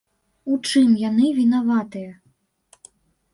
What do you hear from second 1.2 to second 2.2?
вінаватыя?